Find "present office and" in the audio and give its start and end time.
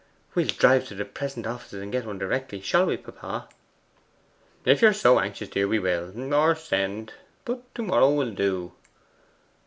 1.05-1.91